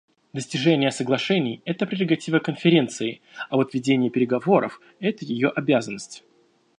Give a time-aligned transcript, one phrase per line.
[0.33, 6.23] Достижение соглашений − это прерогатива Конференции, а вот ведение переговоров − это ее обязанность.